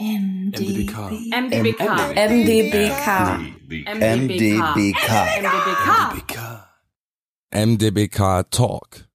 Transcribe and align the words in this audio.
MDBK. 0.00 0.94
MDBK. 1.32 1.80
MDBK. 2.14 3.06
MDBK. 3.84 5.10
MDBK. 5.42 6.38
MDBK 7.52 8.48
Talk, 8.48 9.08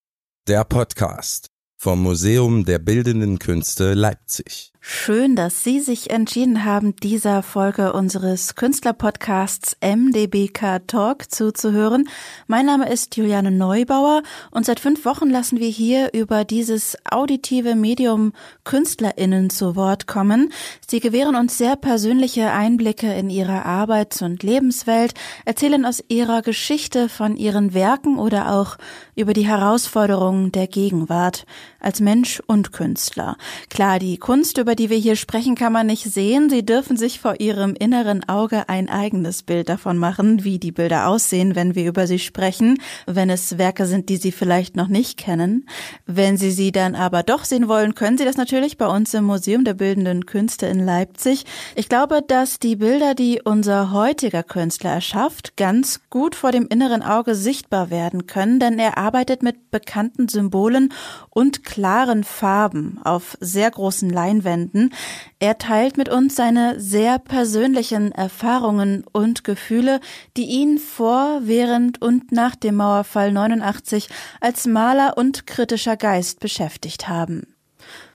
der 0.49 0.65
Podcast 0.65 1.47
vom 1.77 2.04
Museum 2.04 2.65
der 2.65 2.79
Bildenden 2.79 3.39
Künste 3.39 3.93
Leipzig. 3.93 4.72
Schön, 4.85 5.38
dass 5.38 5.63
Sie 5.63 5.79
sich 5.79 6.09
entschieden 6.09 6.65
haben, 6.65 6.94
dieser 6.97 7.41
Folge 7.41 7.94
unseres 7.94 8.55
Künstlerpodcasts 8.55 9.78
MDBK 9.79 10.85
Talk 10.85 11.31
zuzuhören. 11.31 12.09
Mein 12.47 12.65
Name 12.65 12.91
ist 12.91 13.15
Juliane 13.15 13.49
Neubauer 13.49 14.23
und 14.51 14.65
seit 14.65 14.81
fünf 14.81 15.05
Wochen 15.05 15.29
lassen 15.29 15.62
wir 15.62 15.69
hier 15.69 16.09
über 16.12 16.44
dieses 16.44 16.98
auditive 17.09 17.76
Medium 17.76 18.34
KünstlerInnen 18.66 19.49
zu 19.49 19.77
Wort 19.77 20.05
kommen. 20.05 20.52
Sie 20.86 21.00
gewähren 21.00 21.38
uns 21.38 21.58
sehr 21.58 21.77
persönliche 21.77 22.52
Einblicke 22.52 23.13
in 23.13 23.30
ihre 23.30 23.63
Arbeits- 23.63 24.22
und 24.22 24.44
Lebenswelt, 24.44 25.13
erzählen 25.45 25.86
aus 25.86 26.04
ihrer 26.09 26.41
Geschichte 26.41 27.08
von 27.08 27.38
ihren 27.38 27.73
Werken 27.73 28.20
oder 28.20 28.54
auch 28.54 28.77
über 29.16 29.31
die 29.31 29.48
Herausforderungen 29.48 30.52
der 30.52 30.68
Gegenwart 30.68 31.45
als 31.84 32.00
Mensch 32.00 32.42
und 32.46 32.72
Künstler. 32.72 33.38
Klar, 33.70 34.00
die 34.00 34.18
Kunst, 34.18 34.58
über 34.58 34.76
die 34.76 34.90
wir 34.90 34.98
hier 34.98 35.16
sprechen, 35.16 35.55
kann 35.55 35.74
man 35.74 35.88
nicht 35.88 36.04
sehen. 36.04 36.50
Sie 36.50 36.66
dürfen 36.66 36.98
sich 36.98 37.20
vor 37.20 37.40
ihrem 37.40 37.76
inneren 37.76 38.28
Auge 38.28 38.70
ein 38.70 38.90
eigenes 38.90 39.44
Bild 39.44 39.70
davon 39.70 39.98
machen, 39.98 40.44
wie 40.44 40.60
die 40.60 40.72
Bilder 40.72 41.08
aussehen, 41.08 41.55
wenn 41.55 41.76
wir 41.76 41.88
über 41.88 42.08
sie 42.08 42.20
sprechen, 42.20 42.80
wenn 43.05 43.30
es 43.30 43.58
Werke 43.58 43.86
sind, 43.86 44.10
die 44.10 44.18
Sie 44.18 44.32
vielleicht 44.32 44.76
noch 44.76 44.88
nicht 44.88 45.18
kennen. 45.18 45.68
Wenn 46.05 46.38
Sie 46.38 46.52
sie 46.52 46.72
dann 46.72 46.96
aber 46.96 47.24
doch 47.24 47.46
sehen 47.46 47.68
wollen, 47.68 47.96
können 47.96 48.18
Sie 48.18 48.26
das 48.26 48.38
natürlich 48.38 48.77
bei 48.77 48.88
uns 48.88 49.13
im 49.13 49.26
Museum 49.26 49.63
der 49.63 49.74
Bildenden 49.74 50.26
Künste 50.26 50.66
in 50.66 50.80
Leipzig. 50.80 51.46
Ich 51.76 51.90
glaube, 51.90 52.22
dass 52.26 52.60
die 52.60 52.76
Bilder, 52.76 53.16
die 53.16 53.41
unser 53.44 53.91
heutiger 53.91 54.44
Künstler 54.44 54.91
erschafft, 54.91 55.57
ganz 55.57 56.02
gut 56.10 56.35
vor 56.35 56.52
dem 56.52 56.68
inneren 56.68 57.04
Auge 57.04 57.35
sichtbar 57.35 57.90
werden 57.90 58.27
können, 58.27 58.60
denn 58.60 58.79
er 58.79 58.98
arbeitet 58.98 59.44
mit 59.44 59.72
bekannten 59.72 60.27
Symbolen 60.27 60.94
und 61.29 61.63
klaren 61.74 62.24
Farben 62.24 62.99
auf 63.04 63.35
sehr 63.40 63.71
großen 63.71 64.07
Leinwänden. 64.07 64.93
Er 65.39 65.57
teilt 65.57 65.97
mit 65.97 66.07
uns 66.07 66.35
seine 66.35 66.79
sehr 66.79 67.17
persönlichen 67.17 68.11
Erfahrungen 68.11 69.03
und 69.11 69.43
Gefühle, 69.43 69.99
die 70.38 70.45
ihn 70.45 70.77
vor, 70.77 71.39
während 71.45 71.99
und 71.99 72.31
nach 72.31 72.55
dem 72.55 72.75
Mauerfall 72.75 73.31
89 73.31 74.07
als 74.39 74.67
Maler 74.67 75.17
und 75.17 75.47
kritischer 75.47 75.97
Geist 75.97 76.39
beschäftigt 76.41 77.07
haben. 77.07 77.47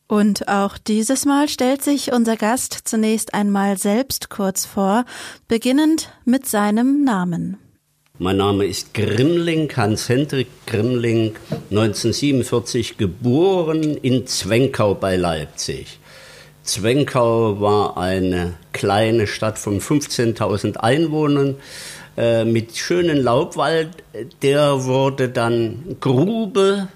Und 0.07 0.47
auch 0.47 0.79
dieses 0.79 1.25
Mal 1.25 1.49
stellt 1.49 1.83
sich 1.83 2.13
unser 2.13 2.37
Gast 2.37 2.79
zunächst 2.85 3.35
einmal 3.35 3.77
selbst 3.77 4.31
kurz 4.31 4.67
vor, 4.67 5.05
beginnend 5.49 6.13
mit 6.25 6.47
seinem 6.47 7.03
Namen. 7.03 7.57
Mein 8.21 8.39
Name 8.39 8.65
ist 8.65 8.95
Grimling, 8.95 9.71
Hans-Hendrik 9.77 10.49
Grimling, 10.67 11.37
1947 11.71 12.97
geboren 12.97 13.97
in 13.97 14.27
Zwenkau 14.27 14.97
bei 14.97 15.15
Leipzig. 15.15 16.01
Zwenkau 16.65 17.61
war 17.61 17.97
eine 17.97 18.55
kleine 18.73 19.29
Stadt 19.29 19.57
von 19.57 19.81
15.000 19.81 20.79
Einwohnern 20.79 21.55
äh, 22.17 22.45
mit 22.45 22.77
schönen 22.77 23.19
Laubwald. 23.19 23.91
Der 24.43 24.85
wurde 24.85 25.29
dann 25.29 25.97
Grube 26.01 26.89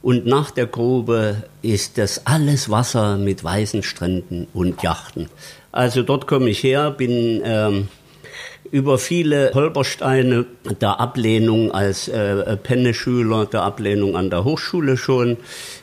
und 0.00 0.24
nach 0.24 0.50
der 0.52 0.68
Grube 0.68 1.42
ist 1.60 1.98
das 1.98 2.24
alles 2.24 2.70
Wasser 2.70 3.18
mit 3.18 3.44
weißen 3.44 3.82
Stränden 3.82 4.46
und 4.54 4.82
Yachten. 4.82 5.28
Also 5.70 6.02
dort 6.02 6.26
komme 6.26 6.48
ich 6.48 6.62
her, 6.62 6.92
bin 6.92 7.42
ähm, 7.44 7.88
über 8.70 8.98
viele 8.98 9.52
Holpersteine 9.54 10.46
der 10.80 11.00
Ablehnung 11.00 11.72
als 11.72 12.08
äh, 12.08 12.56
Penneschüler, 12.56 13.46
der 13.46 13.62
Ablehnung 13.62 14.16
an 14.16 14.30
der 14.30 14.44
Hochschule 14.44 14.96
schon, 14.96 15.36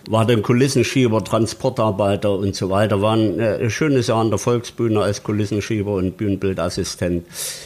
war 0.10 0.26
dann 0.26 0.42
Kulissenschieber, 0.42 1.24
Transportarbeiter 1.24 2.32
und 2.32 2.56
so 2.56 2.70
weiter, 2.70 3.02
war 3.02 3.16
ein 3.16 3.40
äh, 3.40 3.70
schönes 3.70 4.08
Jahr 4.08 4.22
an 4.22 4.30
der 4.30 4.40
Volksbühne 4.40 5.02
als 5.02 5.24
Kulissenschieber 5.24 5.94
und 5.94 6.18
Bühnenbildassistent. 6.18 7.26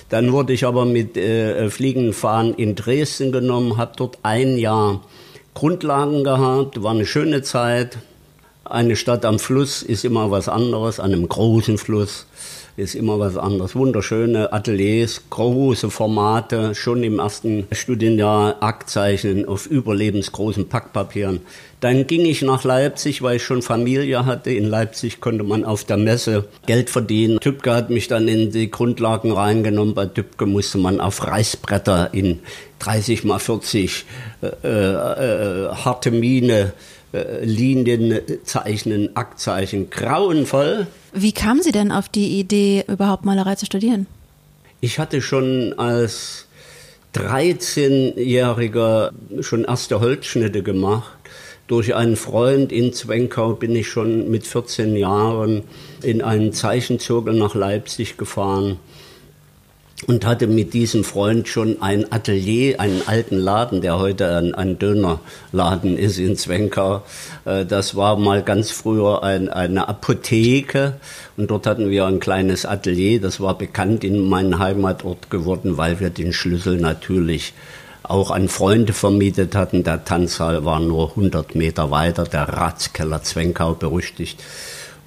Dann 0.10 0.32
wurde 0.32 0.54
ich 0.54 0.66
aber 0.66 0.86
mit 0.86 1.18
äh, 1.18 1.70
Fliegenfahren 1.70 2.54
in 2.54 2.76
Dresden 2.76 3.32
genommen, 3.32 3.78
habe 3.78 3.94
dort 3.96 4.20
ein 4.24 4.58
Jahr 4.58 5.02
Grundlagen 5.54 6.24
gehabt, 6.24 6.84
war 6.84 6.92
eine 6.92 7.06
schöne 7.06 7.42
Zeit. 7.42 7.98
Eine 8.64 8.96
Stadt 8.96 9.26
am 9.26 9.40
Fluss 9.40 9.82
ist 9.82 10.06
immer 10.06 10.30
was 10.30 10.50
anderes, 10.50 11.00
an 11.00 11.14
einem 11.14 11.28
großen 11.28 11.78
Fluss 11.78 12.28
ist 12.78 12.94
immer 12.94 13.20
was 13.20 13.38
anderes. 13.38 13.76
Wunderschöne 13.76 14.54
Ateliers, 14.54 15.24
große 15.32 15.90
Formate, 15.90 16.76
schon 16.76 17.04
im 17.04 17.18
ersten 17.18 17.68
Studienjahr 17.72 18.58
Aktzeichnen 18.62 19.48
auf 19.48 19.66
überlebensgroßen 19.66 20.70
Packpapieren. 20.70 21.42
Dann 21.80 22.06
ging 22.06 22.22
ich 22.22 22.44
nach 22.44 22.64
Leipzig, 22.64 23.24
weil 23.24 23.38
ich 23.38 23.44
schon 23.44 23.64
Familie 23.64 24.26
hatte. 24.28 24.52
In 24.52 24.66
Leipzig 24.66 25.20
konnte 25.22 25.44
man 25.44 25.66
auf 25.66 25.86
der 25.86 25.98
Messe 25.98 26.46
Geld 26.68 26.92
verdienen. 26.92 27.40
Tübke 27.40 27.74
hat 27.74 27.90
mich 27.90 28.08
dann 28.08 28.28
in 28.28 28.52
die 28.52 28.70
Grundlagen 28.70 29.32
reingenommen. 29.32 29.96
Bei 29.96 30.06
Tübke 30.06 30.46
musste 30.46 30.78
man 30.78 31.02
auf 31.02 31.26
Reißbretter 31.26 32.14
in 32.14 32.40
30 32.80 33.24
mal 33.24 33.40
40 33.40 34.06
äh, 34.42 34.48
äh, 34.48 35.70
harte 35.70 36.12
Mine 36.12 36.74
äh, 37.12 37.44
Linien 37.44 38.22
zeichnen, 38.44 39.16
Aktzeichen, 39.16 39.90
grauenvoll. 39.90 40.88
Wie 41.20 41.32
kamen 41.32 41.64
Sie 41.64 41.72
denn 41.72 41.92
auf 41.92 42.10
die 42.10 42.40
Idee, 42.40 42.86
überhaupt 42.88 43.26
Malerei 43.26 43.56
zu 43.56 43.66
studieren? 43.66 44.06
Ich 44.82 45.00
hatte 45.00 45.24
schon 45.24 45.74
als 45.78 46.46
13-Jähriger 47.16 49.12
schon 49.42 49.64
erste 49.64 50.00
Holzschnitte 50.00 50.62
gemacht. 50.62 51.18
Durch 51.66 51.96
einen 51.96 52.18
Freund 52.18 52.72
in 52.72 52.94
Zwenkau 52.94 53.54
bin 53.54 53.76
ich 53.76 53.88
schon 53.88 54.30
mit 54.30 54.46
14 54.46 54.96
Jahren 54.96 55.64
in 56.04 56.22
einen 56.22 56.54
Zeichenzirkel 56.54 57.34
nach 57.34 57.56
Leipzig 57.56 58.18
gefahren 58.18 58.78
und 60.06 60.26
hatte 60.26 60.46
mit 60.46 60.74
diesem 60.74 61.04
Freund 61.04 61.48
schon 61.48 61.82
ein 61.82 62.12
Atelier, 62.12 62.80
einen 62.80 63.02
alten 63.08 63.38
Laden, 63.38 63.82
der 63.82 63.98
heute 63.98 64.38
ein, 64.38 64.54
ein 64.54 64.78
Dönerladen 64.78 65.98
ist 65.98 66.20
in 66.20 66.36
Zwenkau. 66.36 67.02
Äh, 67.46 67.66
das 67.66 67.96
war 67.96 68.16
mal 68.18 68.44
ganz 68.44 68.70
früher 68.70 69.24
ein, 69.24 69.50
eine 69.50 69.88
Apotheke 69.88 70.98
und 71.36 71.50
dort 71.50 71.66
hatten 71.66 71.90
wir 71.90 72.06
ein 72.06 72.20
kleines 72.20 72.66
Atelier. 72.66 73.20
Das 73.20 73.40
war 73.40 73.58
bekannt 73.58 74.04
in 74.04 74.30
meinem 74.30 74.60
Heimatort 74.60 75.32
geworden, 75.32 75.78
weil 75.78 76.00
wir 76.00 76.12
den 76.12 76.32
Schlüssel 76.32 76.78
natürlich 76.78 77.54
auch 78.04 78.30
an 78.30 78.50
Freunde 78.50 78.94
vermietet 78.94 79.56
hatten. 79.56 79.84
Der 79.84 80.06
Tanzsaal 80.06 80.64
war 80.64 80.80
nur 80.80 81.10
100 81.10 81.56
Meter 81.56 81.90
weiter, 81.90 82.24
der 82.24 82.48
Ratskeller 82.48 83.24
Zwenkau 83.24 83.74
berüchtigt. 83.74 84.42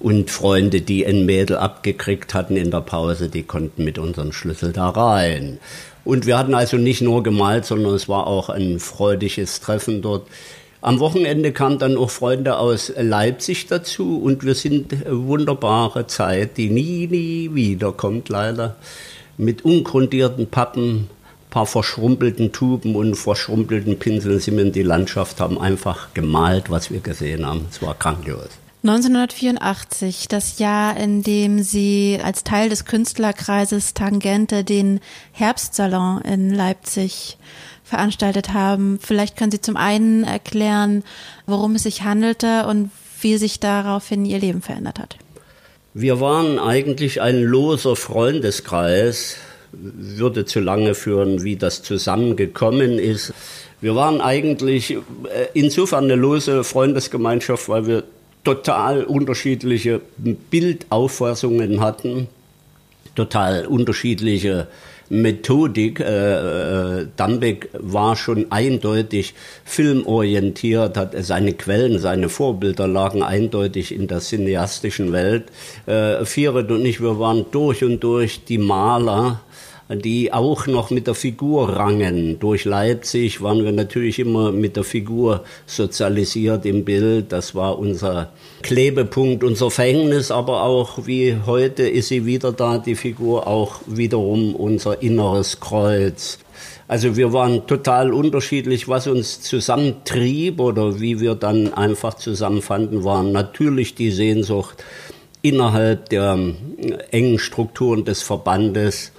Und 0.01 0.31
Freunde, 0.31 0.81
die 0.81 1.05
ein 1.05 1.27
Mädel 1.27 1.57
abgekriegt 1.57 2.33
hatten 2.33 2.57
in 2.57 2.71
der 2.71 2.81
Pause, 2.81 3.29
die 3.29 3.43
konnten 3.43 3.83
mit 3.83 3.99
unserem 3.99 4.31
Schlüssel 4.31 4.73
da 4.73 4.89
rein. 4.89 5.59
Und 6.03 6.25
wir 6.25 6.39
hatten 6.39 6.55
also 6.55 6.77
nicht 6.77 7.01
nur 7.01 7.21
gemalt, 7.21 7.65
sondern 7.65 7.93
es 7.93 8.09
war 8.09 8.25
auch 8.25 8.49
ein 8.49 8.79
freudiges 8.79 9.59
Treffen 9.59 10.01
dort. 10.01 10.27
Am 10.81 10.99
Wochenende 10.99 11.51
kamen 11.51 11.77
dann 11.77 11.97
auch 11.97 12.09
Freunde 12.09 12.57
aus 12.57 12.91
Leipzig 12.97 13.67
dazu 13.67 14.19
und 14.19 14.43
wir 14.43 14.55
sind 14.55 14.91
eine 14.91 15.27
wunderbare 15.27 16.07
Zeit, 16.07 16.57
die 16.57 16.71
nie, 16.71 17.05
nie 17.05 17.53
wiederkommt 17.53 18.29
leider, 18.29 18.77
mit 19.37 19.63
ungrundierten 19.63 20.47
Pappen, 20.47 21.07
paar 21.51 21.67
verschrumpelten 21.67 22.51
Tuben 22.51 22.95
und 22.95 23.13
verschrumpelten 23.13 23.99
Pinseln 23.99 24.39
sind 24.39 24.57
wir 24.57 24.63
in 24.63 24.71
die 24.71 24.81
Landschaft, 24.81 25.39
haben 25.39 25.61
einfach 25.61 26.11
gemalt, 26.15 26.71
was 26.71 26.89
wir 26.89 27.01
gesehen 27.01 27.45
haben. 27.45 27.67
Es 27.69 27.81
war 27.83 27.93
grandios. 27.93 28.49
1984, 28.83 30.27
das 30.27 30.57
Jahr, 30.57 30.97
in 30.97 31.21
dem 31.21 31.61
Sie 31.61 32.19
als 32.23 32.43
Teil 32.43 32.67
des 32.69 32.85
Künstlerkreises 32.85 33.93
Tangente 33.93 34.63
den 34.63 34.99
Herbstsalon 35.33 36.21
in 36.21 36.51
Leipzig 36.51 37.37
veranstaltet 37.83 38.53
haben. 38.53 38.97
Vielleicht 38.99 39.37
können 39.37 39.51
Sie 39.51 39.61
zum 39.61 39.77
einen 39.77 40.23
erklären, 40.23 41.03
worum 41.45 41.75
es 41.75 41.83
sich 41.83 42.01
handelte 42.01 42.65
und 42.65 42.89
wie 43.21 43.37
sich 43.37 43.59
daraufhin 43.59 44.25
Ihr 44.25 44.39
Leben 44.39 44.63
verändert 44.63 44.97
hat. 44.97 45.17
Wir 45.93 46.19
waren 46.19 46.57
eigentlich 46.57 47.21
ein 47.21 47.43
loser 47.43 47.95
Freundeskreis, 47.95 49.35
würde 49.73 50.45
zu 50.45 50.59
lange 50.59 50.95
führen, 50.95 51.43
wie 51.43 51.55
das 51.55 51.83
zusammengekommen 51.83 52.97
ist. 52.97 53.31
Wir 53.79 53.95
waren 53.95 54.21
eigentlich 54.21 54.91
äh, 54.91 54.99
insofern 55.53 56.05
eine 56.05 56.15
lose 56.15 56.63
Freundesgemeinschaft, 56.63 57.69
weil 57.69 57.85
wir 57.85 58.03
total 58.43 59.03
unterschiedliche 59.03 60.01
Bildauffassungen 60.17 61.81
hatten, 61.81 62.27
total 63.15 63.65
unterschiedliche 63.65 64.67
Methodik. 65.09 65.99
Äh, 65.99 67.07
Dambeck 67.17 67.69
war 67.73 68.15
schon 68.15 68.51
eindeutig 68.51 69.33
filmorientiert, 69.65 70.97
hat 70.97 71.13
seine 71.19 71.53
Quellen, 71.53 71.99
seine 71.99 72.29
Vorbilder 72.29 72.87
lagen 72.87 73.21
eindeutig 73.21 73.93
in 73.93 74.07
der 74.07 74.19
cineastischen 74.19 75.11
Welt. 75.11 75.45
Äh, 75.85 76.25
Firet 76.25 76.71
und 76.71 76.85
ich, 76.85 77.01
wir 77.01 77.19
waren 77.19 77.45
durch 77.51 77.83
und 77.83 77.99
durch 77.99 78.45
die 78.45 78.57
Maler 78.57 79.41
die 79.95 80.31
auch 80.31 80.67
noch 80.67 80.89
mit 80.89 81.07
der 81.07 81.15
Figur 81.15 81.69
rangen. 81.69 82.39
Durch 82.39 82.65
Leipzig 82.65 83.41
waren 83.41 83.63
wir 83.63 83.71
natürlich 83.71 84.19
immer 84.19 84.51
mit 84.51 84.75
der 84.75 84.83
Figur 84.83 85.43
sozialisiert 85.65 86.65
im 86.65 86.85
Bild. 86.85 87.31
Das 87.31 87.55
war 87.55 87.77
unser 87.77 88.31
Klebepunkt, 88.61 89.43
unser 89.43 89.71
Verhängnis, 89.71 90.31
aber 90.31 90.63
auch 90.63 91.05
wie 91.05 91.37
heute 91.45 91.83
ist 91.83 92.09
sie 92.09 92.25
wieder 92.25 92.51
da, 92.51 92.77
die 92.77 92.95
Figur, 92.95 93.47
auch 93.47 93.81
wiederum 93.85 94.55
unser 94.55 95.01
inneres 95.01 95.59
Kreuz. 95.59 96.39
Also 96.87 97.15
wir 97.15 97.31
waren 97.31 97.67
total 97.67 98.13
unterschiedlich, 98.13 98.89
was 98.89 99.07
uns 99.07 99.41
zusammentrieb 99.41 100.59
oder 100.59 100.99
wie 100.99 101.21
wir 101.21 101.35
dann 101.35 101.73
einfach 101.73 102.15
zusammenfanden, 102.15 103.05
waren 103.05 103.31
natürlich 103.31 103.95
die 103.95 104.11
Sehnsucht 104.11 104.83
innerhalb 105.41 106.09
der 106.09 106.37
engen 107.11 107.39
Strukturen 107.39 108.05
des 108.05 108.21
Verbandes 108.21 109.11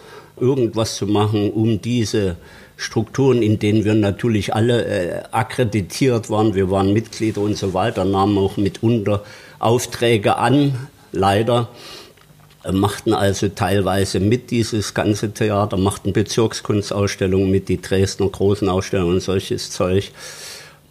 irgendwas 0.42 0.96
zu 0.96 1.06
machen, 1.06 1.50
um 1.52 1.80
diese 1.80 2.36
Strukturen, 2.76 3.42
in 3.42 3.58
denen 3.58 3.84
wir 3.84 3.94
natürlich 3.94 4.54
alle 4.54 4.84
äh, 4.84 5.22
akkreditiert 5.30 6.28
waren, 6.30 6.54
wir 6.54 6.70
waren 6.70 6.92
Mitglieder 6.92 7.40
und 7.40 7.56
so 7.56 7.72
weiter, 7.74 8.04
nahmen 8.04 8.36
auch 8.36 8.56
mitunter 8.56 9.22
Aufträge 9.60 10.36
an, 10.36 10.88
leider, 11.12 11.68
äh, 12.64 12.72
machten 12.72 13.14
also 13.14 13.48
teilweise 13.48 14.18
mit 14.18 14.50
dieses 14.50 14.94
ganze 14.94 15.32
Theater, 15.32 15.76
machten 15.76 16.12
Bezirkskunstausstellungen 16.12 17.50
mit, 17.50 17.68
die 17.68 17.80
Dresdner 17.80 18.28
großen 18.28 18.68
Ausstellungen 18.68 19.14
und 19.14 19.20
solches 19.20 19.70
Zeug. 19.70 20.10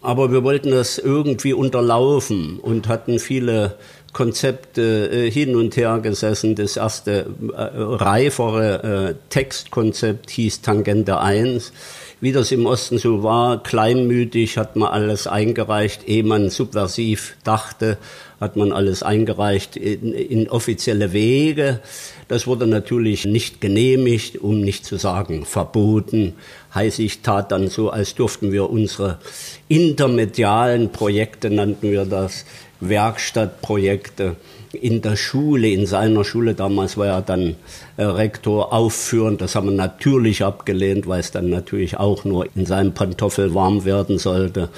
Aber 0.00 0.32
wir 0.32 0.42
wollten 0.42 0.70
das 0.70 0.98
irgendwie 0.98 1.52
unterlaufen 1.52 2.58
und 2.58 2.88
hatten 2.88 3.18
viele 3.20 3.76
Konzepte 4.12 5.10
äh, 5.10 5.30
hin 5.30 5.56
und 5.56 5.76
her 5.76 5.98
gesessen. 6.02 6.54
Das 6.54 6.76
erste 6.76 7.26
äh, 7.52 7.56
reifere 7.56 9.10
äh, 9.10 9.14
Textkonzept 9.30 10.30
hieß 10.30 10.60
Tangente 10.60 11.18
1. 11.18 11.72
Wie 12.22 12.30
das 12.30 12.52
im 12.52 12.66
Osten 12.66 12.98
so 12.98 13.24
war, 13.24 13.60
kleinmütig 13.60 14.56
hat 14.56 14.76
man 14.76 14.92
alles 14.92 15.26
eingereicht, 15.26 16.06
ehe 16.06 16.22
man 16.22 16.50
subversiv 16.50 17.34
dachte, 17.42 17.98
hat 18.40 18.54
man 18.54 18.70
alles 18.70 19.02
eingereicht 19.02 19.76
in, 19.76 20.12
in 20.12 20.48
offizielle 20.48 21.12
Wege. 21.12 21.80
Das 22.28 22.46
wurde 22.46 22.68
natürlich 22.68 23.24
nicht 23.24 23.60
genehmigt, 23.60 24.36
um 24.36 24.60
nicht 24.60 24.84
zu 24.84 24.98
sagen 24.98 25.44
verboten. 25.44 26.34
Heißt, 26.72 27.00
ich 27.00 27.22
tat 27.22 27.50
dann 27.50 27.66
so, 27.66 27.90
als 27.90 28.14
durften 28.14 28.52
wir 28.52 28.70
unsere 28.70 29.18
intermedialen 29.66 30.92
Projekte, 30.92 31.50
nannten 31.50 31.90
wir 31.90 32.04
das, 32.04 32.44
Werkstattprojekte 32.78 34.36
in 34.72 35.02
der 35.02 35.16
Schule, 35.16 35.68
in 35.68 35.86
seiner 35.86 36.24
Schule, 36.24 36.54
damals 36.54 36.96
war 36.96 37.06
er 37.06 37.22
dann 37.22 37.56
äh, 37.96 38.04
Rektor, 38.04 38.72
aufführen. 38.72 39.38
Das 39.38 39.54
haben 39.54 39.68
wir 39.68 39.76
natürlich 39.76 40.44
abgelehnt, 40.44 41.06
weil 41.06 41.20
es 41.20 41.30
dann 41.30 41.50
natürlich 41.50 41.98
auch 41.98 42.24
nur 42.24 42.46
in 42.54 42.66
seinem 42.66 42.92
Pantoffel 42.92 43.54
warm 43.54 43.84
werden 43.84 44.18
sollte. 44.18 44.68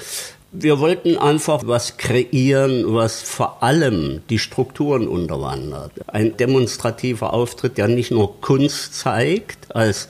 Wir 0.51 0.79
wollten 0.79 1.17
einfach 1.17 1.63
was 1.65 1.97
kreieren, 1.97 2.85
was 2.87 3.21
vor 3.21 3.61
allem 3.61 4.21
die 4.29 4.39
Strukturen 4.39 5.07
unterwandert. 5.07 5.91
Ein 6.07 6.37
demonstrativer 6.37 7.33
Auftritt, 7.33 7.77
der 7.77 7.89
nicht 7.89 8.11
nur 8.11 8.39
Kunst 8.39 8.95
zeigt, 8.95 9.75
als 9.75 10.07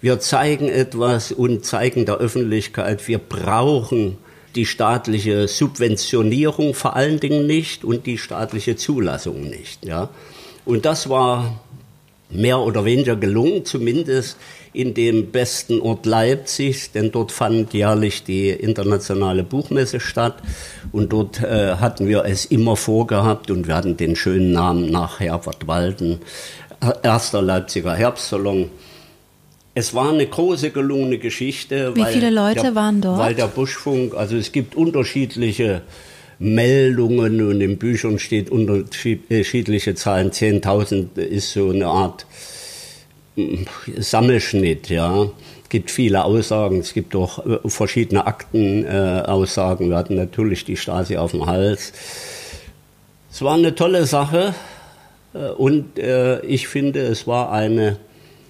wir 0.00 0.20
zeigen 0.20 0.68
etwas 0.68 1.32
und 1.32 1.64
zeigen 1.64 2.06
der 2.06 2.18
Öffentlichkeit, 2.18 3.06
wir 3.08 3.18
brauchen 3.18 4.16
die 4.54 4.66
staatliche 4.66 5.48
Subventionierung 5.48 6.74
vor 6.74 6.96
allen 6.96 7.20
Dingen 7.20 7.46
nicht 7.46 7.84
und 7.84 8.06
die 8.06 8.18
staatliche 8.18 8.76
Zulassung 8.76 9.42
nicht. 9.42 9.84
Ja. 9.84 10.10
Und 10.64 10.84
das 10.84 11.08
war 11.08 11.60
mehr 12.30 12.60
oder 12.60 12.84
weniger 12.84 13.16
gelungen, 13.16 13.64
zumindest 13.64 14.36
in 14.72 14.94
dem 14.94 15.32
besten 15.32 15.80
Ort 15.80 16.06
Leipzigs, 16.06 16.92
denn 16.92 17.10
dort 17.10 17.32
fand 17.32 17.74
jährlich 17.74 18.22
die 18.22 18.50
internationale 18.50 19.42
Buchmesse 19.42 19.98
statt 19.98 20.36
und 20.92 21.12
dort 21.12 21.42
äh, 21.42 21.74
hatten 21.76 22.06
wir 22.06 22.24
es 22.24 22.44
immer 22.44 22.76
vorgehabt 22.76 23.50
und 23.50 23.66
wir 23.66 23.74
hatten 23.74 23.96
den 23.96 24.14
schönen 24.14 24.52
Namen 24.52 24.90
nach 24.90 25.18
Herbert 25.18 25.66
Walden, 25.66 26.20
erster 27.02 27.42
Leipziger 27.42 27.94
Herbstsalon 27.94 28.70
es 29.80 29.94
war 29.94 30.10
eine 30.12 30.26
große 30.26 30.70
gelungene 30.70 31.18
Geschichte. 31.18 31.96
Wie 31.96 32.04
viele 32.04 32.30
Leute 32.30 32.60
der, 32.60 32.74
waren 32.74 33.00
dort? 33.00 33.18
Weil 33.18 33.34
der 33.34 33.46
Buschfunk, 33.46 34.14
also 34.14 34.36
es 34.36 34.52
gibt 34.52 34.74
unterschiedliche 34.74 35.80
Meldungen 36.38 37.40
und 37.48 37.60
in 37.62 37.78
Büchern 37.78 38.18
steht 38.18 38.50
unterschiedliche 38.50 39.94
Zahlen. 39.94 40.30
10.000 40.30 41.18
ist 41.18 41.52
so 41.52 41.70
eine 41.70 41.86
Art 41.86 42.26
hm, 43.36 43.66
Sammelschnitt, 43.96 44.90
ja. 44.90 45.24
Es 45.62 45.68
gibt 45.70 45.90
viele 45.90 46.24
Aussagen, 46.24 46.80
es 46.80 46.92
gibt 46.92 47.16
auch 47.16 47.46
äh, 47.46 47.58
verschiedene 47.66 48.26
Aktenaussagen. 48.26 49.86
Äh, 49.86 49.90
Wir 49.90 49.96
hatten 49.96 50.16
natürlich 50.16 50.64
die 50.66 50.76
Stasi 50.76 51.16
auf 51.16 51.30
dem 51.30 51.46
Hals. 51.46 51.92
Es 53.32 53.40
war 53.40 53.54
eine 53.54 53.74
tolle 53.74 54.04
Sache 54.04 54.54
äh, 55.32 55.48
und 55.50 55.98
äh, 55.98 56.40
ich 56.40 56.68
finde, 56.68 57.00
es 57.00 57.26
war 57.26 57.50
eine 57.50 57.96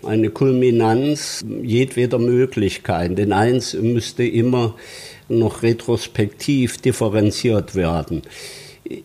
eine 0.05 0.31
Kulminanz 0.31 1.45
jedweder 1.63 2.19
Möglichkeiten. 2.19 3.17
Denn 3.17 3.33
eins 3.33 3.75
müsste 3.75 4.25
immer 4.25 4.75
noch 5.29 5.63
retrospektiv 5.63 6.79
differenziert 6.79 7.75
werden. 7.75 8.23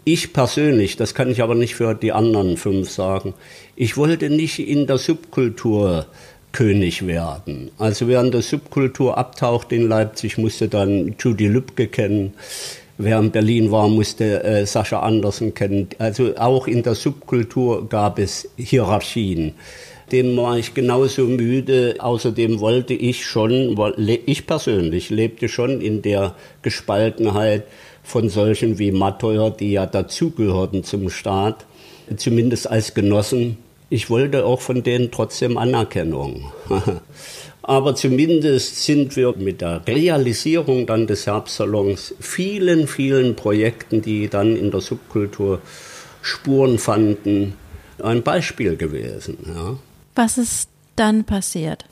Ich 0.03 0.33
persönlich, 0.33 0.95
das 0.97 1.13
kann 1.13 1.29
ich 1.29 1.43
aber 1.43 1.53
nicht 1.53 1.75
für 1.75 1.93
die 1.93 2.11
anderen 2.11 2.57
fünf 2.57 2.89
sagen, 2.89 3.33
ich 3.75 3.97
wollte 3.97 4.29
nicht 4.29 4.59
in 4.59 4.87
der 4.87 4.97
Subkultur 4.97 6.07
König 6.55 7.05
werden. 7.05 7.69
Also 7.77 8.07
in 8.07 8.31
der 8.31 8.41
Subkultur 8.41 9.17
abtaucht 9.17 9.73
in 9.73 9.89
Leipzig, 9.89 10.37
musste 10.37 10.69
dann 10.69 11.15
Judy 11.19 11.47
Lübcke 11.47 11.87
kennen. 11.87 12.33
Wer 12.97 13.19
in 13.19 13.31
Berlin 13.31 13.71
war, 13.71 13.89
musste 13.89 14.41
äh, 14.41 14.65
Sascha 14.65 15.01
Andersen 15.01 15.53
kennen. 15.53 15.89
Also 15.99 16.37
auch 16.37 16.67
in 16.67 16.81
der 16.81 16.95
Subkultur 16.95 17.89
gab 17.89 18.19
es 18.19 18.47
Hierarchien 18.55 19.53
dem 20.11 20.37
war 20.37 20.57
ich 20.57 20.73
genauso 20.73 21.23
müde. 21.23 21.95
Außerdem 21.99 22.59
wollte 22.59 22.93
ich 22.93 23.25
schon, 23.25 23.75
ich 24.25 24.47
persönlich 24.47 25.09
lebte 25.09 25.49
schon 25.49 25.81
in 25.81 26.01
der 26.01 26.35
Gespaltenheit 26.61 27.63
von 28.03 28.29
solchen 28.29 28.77
wie 28.77 28.91
Matteuer, 28.91 29.49
die 29.51 29.71
ja 29.71 29.85
dazugehörten 29.85 30.83
zum 30.83 31.09
Staat, 31.09 31.65
zumindest 32.17 32.69
als 32.69 32.93
Genossen. 32.93 33.57
Ich 33.89 34.09
wollte 34.09 34.45
auch 34.45 34.61
von 34.61 34.83
denen 34.83 35.11
trotzdem 35.11 35.57
Anerkennung. 35.57 36.51
Aber 37.61 37.95
zumindest 37.95 38.83
sind 38.83 39.15
wir 39.15 39.33
mit 39.37 39.61
der 39.61 39.81
Realisierung 39.87 40.85
dann 40.85 41.07
des 41.07 41.25
Herbstsalons 41.25 42.13
vielen, 42.19 42.87
vielen 42.87 43.35
Projekten, 43.35 44.03
die 44.03 44.27
dann 44.27 44.55
in 44.55 44.69
der 44.69 44.81
Subkultur 44.81 45.61
Spuren 46.21 46.77
fanden, 46.77 47.53
ein 48.01 48.21
Beispiel 48.21 48.77
gewesen. 48.77 49.37
Ja. 49.47 49.77
Was 50.15 50.37
ist 50.37 50.69
dann 50.95 51.25
passiert? 51.25 51.85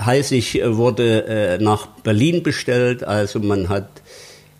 Heißt, 0.00 0.32
ich 0.32 0.60
wurde 0.64 1.26
äh, 1.26 1.58
nach 1.62 1.86
Berlin 1.86 2.42
bestellt, 2.42 3.04
also 3.04 3.38
man 3.38 3.68
hat 3.68 3.88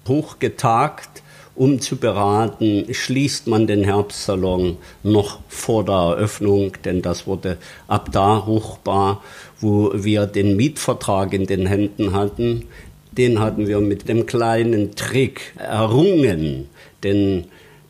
hochgetagt, 0.07 1.23
um 1.57 1.81
zu 1.81 1.97
beraten, 1.97 2.87
schließt 2.93 3.47
man 3.47 3.67
den 3.67 3.83
Herbstsalon 3.83 4.77
noch 5.03 5.41
vor 5.49 5.85
der 5.85 5.95
Eröffnung, 5.95 6.73
denn 6.85 7.01
das 7.01 7.27
wurde 7.27 7.57
ab 7.89 8.11
da 8.13 8.37
ruchbar, 8.37 9.23
wo 9.61 9.91
wir 9.95 10.27
den 10.27 10.57
Mietvertrag 10.57 11.33
in 11.33 11.47
den 11.47 11.67
Händen 11.67 12.13
hatten. 12.13 12.67
Den 13.11 13.41
hatten 13.41 13.67
wir 13.67 13.81
mit 13.81 14.09
dem 14.09 14.27
kleinen 14.27 14.95
Trick 14.95 15.55
errungen, 15.57 16.69
denn 17.03 17.47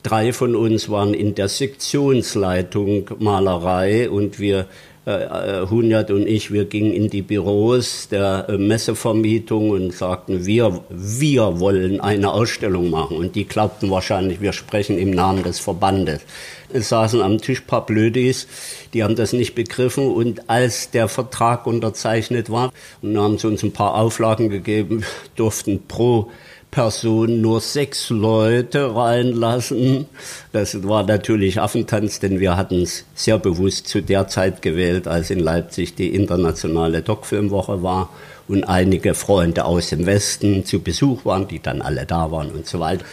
Drei 0.06 0.32
von 0.32 0.54
uns 0.54 0.88
waren 0.88 1.14
in 1.14 1.34
der 1.34 1.48
Sektionsleitung 1.48 3.10
Malerei 3.18 4.08
und 4.08 4.38
wir 4.38 4.66
äh, 5.04 5.66
Hunyad 5.68 6.12
und 6.12 6.28
ich, 6.28 6.52
wir 6.52 6.66
gingen 6.66 6.92
in 6.92 7.10
die 7.10 7.22
Büros 7.22 8.06
der 8.08 8.46
äh, 8.48 8.56
Messevermietung 8.56 9.70
und 9.70 9.92
sagten, 9.92 10.46
wir, 10.46 10.80
wir 10.90 11.58
wollen 11.58 12.00
eine 12.00 12.30
Ausstellung 12.30 12.88
machen. 12.88 13.16
Und 13.16 13.34
die 13.34 13.46
glaubten 13.46 13.90
wahrscheinlich, 13.90 14.40
wir 14.40 14.52
sprechen 14.52 14.96
im 14.96 15.10
Namen 15.10 15.42
des 15.42 15.58
Verbandes. 15.58 16.20
Es 16.72 16.88
saßen 16.88 17.20
am 17.20 17.38
Tisch 17.38 17.62
paar 17.62 17.84
Blödis, 17.84 18.46
die 18.94 19.02
haben 19.02 19.16
das 19.16 19.32
nicht 19.32 19.56
begriffen. 19.56 20.06
Und 20.12 20.48
als 20.48 20.92
der 20.92 21.08
Vertrag 21.08 21.66
unterzeichnet 21.66 22.48
war, 22.48 22.72
und 23.02 23.18
haben 23.18 23.38
sie 23.38 23.48
uns 23.48 23.64
ein 23.64 23.72
paar 23.72 23.96
Auflagen 23.96 24.50
gegeben, 24.50 25.02
durften 25.34 25.82
pro 25.88 26.30
Person 26.76 27.40
nur 27.40 27.62
sechs 27.62 28.10
Leute 28.10 28.94
reinlassen. 28.94 30.04
Das 30.52 30.86
war 30.86 31.04
natürlich 31.04 31.58
Affentanz, 31.58 32.20
denn 32.20 32.38
wir 32.38 32.58
hatten 32.58 32.82
es 32.82 33.06
sehr 33.14 33.38
bewusst 33.38 33.88
zu 33.88 34.02
der 34.02 34.28
Zeit 34.28 34.60
gewählt, 34.60 35.08
als 35.08 35.30
in 35.30 35.38
Leipzig 35.38 35.94
die 35.94 36.14
internationale 36.14 37.00
Doc-Filmwoche 37.00 37.82
war 37.82 38.10
und 38.46 38.64
einige 38.64 39.14
Freunde 39.14 39.64
aus 39.64 39.88
dem 39.88 40.04
Westen 40.04 40.66
zu 40.66 40.80
Besuch 40.80 41.24
waren, 41.24 41.48
die 41.48 41.62
dann 41.62 41.80
alle 41.80 42.04
da 42.04 42.30
waren 42.30 42.50
und 42.50 42.66
so 42.66 42.78
weiter. 42.78 43.06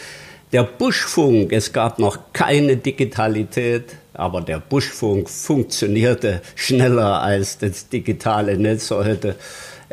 Der 0.52 0.64
Buschfunk, 0.64 1.50
es 1.50 1.72
gab 1.72 1.98
noch 1.98 2.18
keine 2.34 2.76
Digitalität, 2.76 3.96
aber 4.12 4.42
der 4.42 4.60
Buschfunk 4.60 5.30
funktionierte 5.30 6.42
schneller 6.54 7.22
als 7.22 7.56
das 7.56 7.88
digitale 7.88 8.58
Netz 8.58 8.90
heute. 8.90 9.36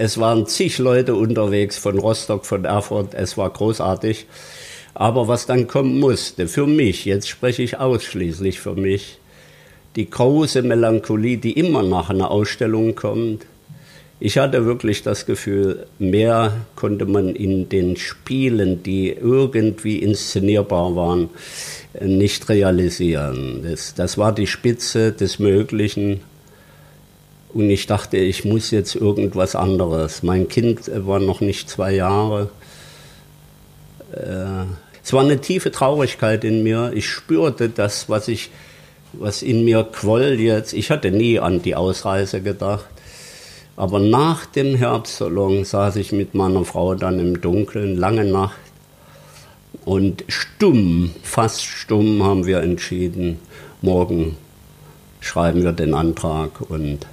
Es 0.04 0.18
waren 0.18 0.48
zig 0.48 0.80
Leute 0.80 1.14
unterwegs 1.14 1.78
von 1.78 2.00
Rostock, 2.00 2.48
von 2.48 2.66
Erfurt. 2.66 3.14
Es 3.14 3.38
war 3.38 3.52
großartig. 3.52 4.26
Aber 4.96 5.28
was 5.28 5.46
dann 5.46 5.68
kommen 5.68 6.00
musste, 6.00 6.48
für 6.48 6.66
mich, 6.66 7.06
jetzt 7.06 7.30
spreche 7.30 7.62
ich 7.62 7.78
ausschließlich 7.78 8.60
für 8.60 8.74
mich, 8.74 9.20
die 9.96 10.10
große 10.10 10.64
Melancholie, 10.64 11.38
die 11.38 11.52
immer 11.52 11.84
nach 11.84 12.10
einer 12.10 12.32
Ausstellung 12.32 12.96
kommt. 12.96 13.46
Ich 14.20 14.40
hatte 14.40 14.66
wirklich 14.66 15.04
das 15.04 15.28
Gefühl, 15.28 15.86
mehr 16.00 16.66
konnte 16.76 17.06
man 17.06 17.36
in 17.36 17.70
den 17.70 17.96
Spielen, 17.96 18.82
die 18.82 19.12
irgendwie 19.12 19.98
inszenierbar 20.00 20.96
waren, 20.96 21.30
nicht 22.00 22.50
realisieren. 22.50 23.62
Das, 23.70 23.94
das 23.94 24.18
war 24.18 24.34
die 24.34 24.48
Spitze 24.48 25.12
des 25.12 25.38
Möglichen. 25.38 26.22
Und 27.54 27.70
ich 27.70 27.86
dachte, 27.86 28.18
ich 28.18 28.46
muss 28.46 28.72
jetzt 28.72 28.96
irgendwas 28.96 29.56
anderes. 29.56 30.24
Mein 30.24 30.48
Kind 30.48 30.90
war 31.06 31.20
noch 31.20 31.42
nicht 31.42 31.70
zwei 31.70 31.94
Jahre. 31.94 32.50
Äh, 34.14 34.66
es 35.04 35.14
war 35.14 35.22
eine 35.22 35.42
tiefe 35.42 35.72
Traurigkeit 35.72 36.44
in 36.44 36.64
mir. 36.64 36.92
Ich 36.96 37.10
spürte 37.10 37.70
das, 37.70 38.08
was 38.08 38.28
ich, 38.28 38.52
was 39.14 39.42
in 39.42 39.66
mir 39.66 39.84
quoll 39.84 40.40
jetzt. 40.40 40.74
Ich 40.74 40.92
hatte 40.92 41.12
nie 41.12 41.40
an 41.40 41.62
die 41.62 41.76
Ausreise 41.76 42.42
gedacht. 42.42 42.86
Aber 43.76 44.00
nach 44.00 44.46
dem 44.46 44.76
Herbstsalon 44.76 45.66
saß 45.66 45.96
ich 45.98 46.12
mit 46.12 46.36
meiner 46.36 46.64
Frau 46.64 46.96
dann 46.96 47.20
im 47.20 47.42
Dunkeln, 47.42 47.98
lange 47.98 48.26
Nacht. 48.26 48.60
Und 49.86 50.24
stumm, 50.28 51.12
fast 51.24 51.64
stumm 51.64 52.24
haben 52.24 52.46
wir 52.46 52.62
entschieden, 52.62 53.40
morgen 53.82 54.38
schreiben 55.22 55.64
wir 55.64 55.72
den 55.72 55.94
Antrag 55.94 56.62
und 56.70 57.08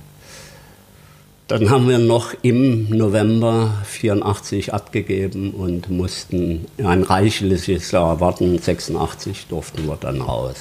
dann 1.48 1.70
haben 1.70 1.88
wir 1.88 1.98
noch 1.98 2.34
im 2.42 2.90
November 2.90 3.82
84 3.86 4.74
abgegeben 4.74 5.52
und 5.52 5.88
mussten 5.88 6.66
ein 6.76 7.02
reichliches 7.02 7.90
Jahr 7.90 8.20
warten. 8.20 8.58
86 8.58 9.46
durften 9.46 9.86
wir 9.86 9.96
dann 9.96 10.20
raus. 10.20 10.56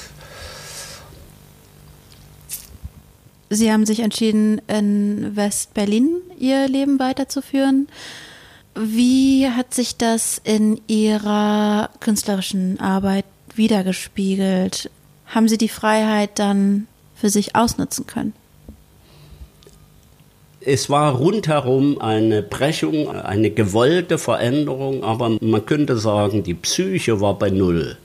Sie 3.49 3.71
haben 3.71 3.85
sich 3.85 3.99
entschieden, 3.99 4.61
in 4.67 5.35
West-Berlin 5.35 6.09
Ihr 6.39 6.67
Leben 6.69 6.99
weiterzuführen. 6.99 7.87
Wie 8.75 9.49
hat 9.49 9.73
sich 9.73 9.97
das 9.97 10.39
in 10.43 10.79
Ihrer 10.87 11.89
künstlerischen 11.99 12.79
Arbeit 12.79 13.25
wiedergespiegelt? 13.55 14.89
Haben 15.25 15.49
Sie 15.49 15.57
die 15.57 15.69
Freiheit 15.69 16.39
dann 16.39 16.87
für 17.15 17.29
sich 17.29 17.57
ausnutzen 17.57 18.07
können? 18.07 18.33
Es 20.59 20.89
war 20.89 21.15
rundherum 21.15 22.01
eine 22.01 22.41
Brechung, 22.41 23.09
eine 23.09 23.51
gewollte 23.51 24.17
Veränderung, 24.17 25.03
aber 25.03 25.37
man 25.39 25.65
könnte 25.65 25.97
sagen, 25.97 26.43
die 26.43 26.55
Psyche 26.55 27.21
war 27.21 27.37
bei 27.37 27.49
Null. 27.49 27.97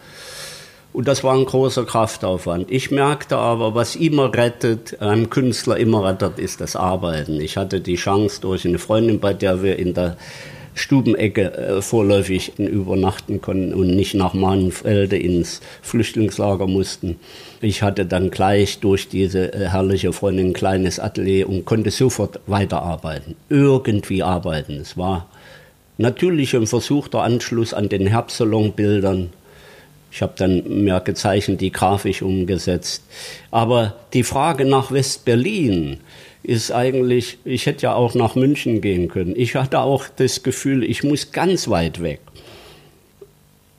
Und 0.93 1.09
das 1.09 1.25
war 1.25 1.35
ein 1.35 1.47
großer 1.47 1.87
Kraftaufwand. 1.87 2.71
Ich 2.71 2.91
merkte 2.91 3.39
aber, 3.39 3.75
was 3.75 3.97
immer 3.97 4.33
rettet, 4.35 5.01
einem 5.01 5.31
Künstler 5.31 5.79
immer 5.79 6.05
rettet, 6.05 6.39
ist 6.39 6.61
das 6.61 6.77
Arbeiten. 6.77 7.41
Ich 7.41 7.57
hatte 7.57 7.81
die 7.81 7.97
Chance 7.97 8.43
durch 8.43 8.67
eine 8.67 8.79
Freundin, 8.79 9.19
bei 9.19 9.33
der 9.33 9.63
wir 9.63 9.79
in 9.79 9.95
der 9.95 10.19
Stubenecke 10.75 11.53
äh, 11.53 11.83
vorläufig 11.83 12.59
übernachten 12.59 13.41
konnten 13.41 13.75
und 13.75 13.95
nicht 13.95 14.15
nach 14.15 14.35
Mahnfelde 14.35 15.17
ins 15.19 15.61
Flüchtlingslager 15.83 16.67
mussten. 16.67 17.19
Ich 17.61 17.83
hatte 17.83 18.07
dann 18.07 18.31
gleich 18.31 18.81
durch 18.81 19.09
diese 19.09 19.53
äh, 19.53 19.69
herrliche 19.69 20.13
Freundin 20.13 20.49
ein 20.49 20.53
kleines 20.53 20.99
Atelier 20.99 21.49
und 21.49 21.65
konnte 21.65 21.91
sofort 21.91 22.41
weiterarbeiten, 22.47 23.37
irgendwie 23.49 24.23
arbeiten. 24.23 24.75
Es 24.81 24.97
war 24.97 25.29
natürlich 25.99 26.57
ein 26.57 26.67
versuchter 26.67 27.23
Anschluss 27.23 27.75
an 27.75 27.89
den 27.89 28.07
Herbstsalonbildern. 28.07 29.31
Ich 30.11 30.21
habe 30.21 30.35
dann 30.37 30.85
mehr 30.85 31.01
gezeichnet, 31.01 31.61
die 31.61 31.73
grafisch 31.73 32.21
umgesetzt. 32.23 33.03
Aber 33.51 33.97
die 34.13 34.25
Frage 34.25 34.67
nach 34.67 34.91
West-Berlin, 34.91 36.01
ist 36.43 36.73
eigentlich, 36.73 37.39
ich 37.45 37.67
hätte 37.67 37.83
ja 37.85 37.95
auch 37.95 38.15
nach 38.15 38.35
München 38.35 38.81
gehen 38.81 39.09
können. 39.09 39.35
Ich 39.37 39.55
hatte 39.55 39.81
auch 39.81 40.07
das 40.17 40.43
Gefühl, 40.43 40.83
ich 40.83 41.05
muss 41.05 41.33
ganz 41.33 41.69
weit 41.69 42.03
weg. 42.03 42.21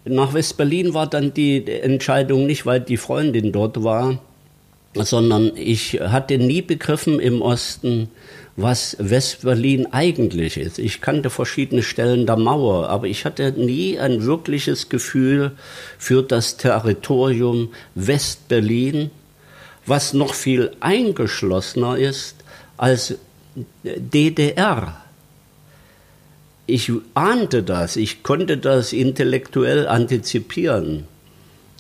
Nach 0.06 0.34
West-Berlin 0.34 0.94
war 0.94 1.08
dann 1.08 1.34
die 1.34 1.66
Entscheidung 1.66 2.46
nicht, 2.46 2.66
weil 2.66 2.80
die 2.80 2.98
Freundin 2.98 3.52
dort 3.52 3.84
war, 3.84 4.20
sondern 4.96 5.52
ich 5.56 5.94
hatte 5.94 6.38
nie 6.38 6.62
begriffen 6.62 7.20
im 7.20 7.42
Osten, 7.42 8.10
was 8.56 8.96
West-Berlin 9.00 9.88
eigentlich 9.92 10.58
ist. 10.58 10.78
Ich 10.78 11.02
kannte 11.02 11.30
verschiedene 11.30 11.84
Stellen 11.84 12.26
der 12.26 12.38
Mauer, 12.38 12.90
aber 12.90 13.08
ich 13.08 13.26
hatte 13.26 13.52
nie 13.52 13.98
ein 13.98 14.24
wirkliches 14.26 14.90
Gefühl 14.90 15.52
für 15.98 16.22
das 16.22 16.58
Territorium 16.58 17.70
West-Berlin, 17.96 19.10
was 19.86 20.14
noch 20.14 20.34
viel 20.34 20.72
eingeschlossener 20.80 21.98
ist 21.98 22.43
als 22.78 23.16
DDR. 23.84 25.02
Ich 26.66 26.92
ahnte 27.14 27.64
das, 27.64 27.98
ich 27.98 28.24
konnte 28.24 28.58
das 28.58 28.94
intellektuell 28.94 29.88
antizipieren, 29.88 31.06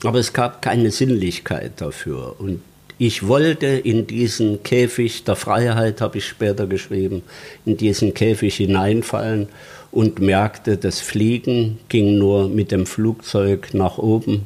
aber 0.03 0.19
es 0.19 0.33
gab 0.33 0.62
keine 0.62 0.91
Sinnlichkeit 0.91 1.73
dafür. 1.77 2.35
Und 2.38 2.62
ich 2.97 3.27
wollte 3.27 3.67
in 3.67 4.07
diesen 4.07 4.62
Käfig 4.63 5.23
der 5.23 5.35
Freiheit, 5.35 6.01
habe 6.01 6.19
ich 6.19 6.25
später 6.25 6.67
geschrieben, 6.67 7.23
in 7.65 7.77
diesen 7.77 8.13
Käfig 8.13 8.55
hineinfallen 8.55 9.47
und 9.91 10.19
merkte, 10.19 10.77
das 10.77 11.00
Fliegen 11.00 11.79
ging 11.89 12.17
nur 12.17 12.50
mit 12.50 12.71
dem 12.71 12.85
Flugzeug 12.85 13.73
nach 13.73 13.97
oben, 13.97 14.45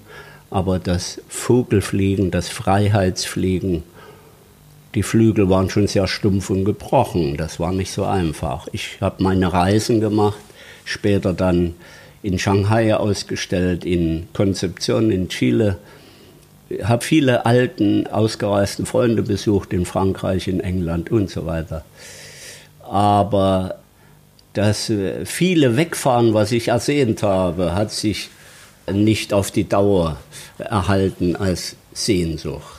aber 0.50 0.80
das 0.80 1.22
Vogelfliegen, 1.28 2.32
das 2.32 2.50
Freiheitsfliegen, 2.50 3.84
die 4.96 5.04
Flügel 5.04 5.50
waren 5.50 5.70
schon 5.70 5.88
sehr 5.88 6.08
stumpf 6.08 6.50
und 6.50 6.66
gebrochen. 6.66 7.38
Das 7.38 7.60
war 7.60 7.72
nicht 7.72 7.92
so 7.92 8.06
einfach. 8.06 8.68
Ich 8.72 8.98
habe 9.02 9.24
meine 9.24 9.52
Reisen 9.52 10.00
gemacht, 10.00 10.40
später 10.86 11.34
dann 11.34 11.76
in 12.24 12.40
Shanghai 12.40 12.96
ausgestellt, 12.96 13.86
in 13.86 14.28
Konzeption 14.34 15.12
in 15.12 15.30
Chile. 15.30 15.78
Habe 16.84 17.04
viele 17.04 17.46
alten, 17.46 18.08
ausgereisten 18.08 18.86
Freunde 18.86 19.24
besucht 19.24 19.72
in 19.72 19.86
Frankreich, 19.86 20.48
in 20.48 20.60
England 20.60 21.12
und 21.12 21.30
so 21.30 21.46
weiter. 21.46 21.86
Aber 22.84 23.76
das 24.54 24.90
äh, 24.90 25.26
viele 25.26 25.78
Wegfahren, 25.78 26.34
was 26.34 26.52
ich 26.52 26.70
ersehnt 26.70 27.24
habe, 27.24 27.76
hat 27.76 27.92
sich 27.92 28.30
nicht 28.92 29.34
auf 29.34 29.52
die 29.52 29.68
Dauer 29.68 30.18
erhalten 30.58 31.36
als 31.36 31.76
Sehnsucht. 31.94 32.77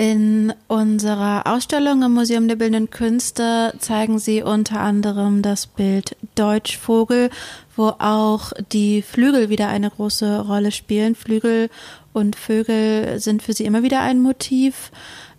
In 0.00 0.54
unserer 0.66 1.46
Ausstellung 1.46 2.02
im 2.02 2.14
Museum 2.14 2.48
der 2.48 2.56
Bildenden 2.56 2.88
Künste 2.88 3.74
zeigen 3.80 4.18
Sie 4.18 4.42
unter 4.42 4.80
anderem 4.80 5.42
das 5.42 5.66
Bild 5.66 6.16
Deutschvogel, 6.36 7.28
wo 7.76 7.88
auch 7.98 8.54
die 8.72 9.02
Flügel 9.02 9.50
wieder 9.50 9.68
eine 9.68 9.90
große 9.90 10.40
Rolle 10.40 10.72
spielen. 10.72 11.14
Flügel 11.14 11.68
und 12.14 12.34
Vögel 12.34 13.20
sind 13.20 13.42
für 13.42 13.52
Sie 13.52 13.66
immer 13.66 13.82
wieder 13.82 14.00
ein 14.00 14.22
Motiv. 14.22 14.90